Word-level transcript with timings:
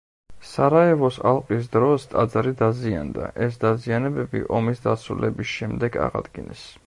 სარაევოს 0.51 1.19
ალყის 1.31 1.67
დროს 1.75 2.07
ტაძარი 2.13 2.53
დაზიანდა, 2.63 3.29
ეს 3.47 3.61
დაზიანებები 3.65 4.43
ომის 4.61 4.83
დასრულების 4.87 5.53
შემდეგ 5.59 6.03
აღადგინეს. 6.07 6.65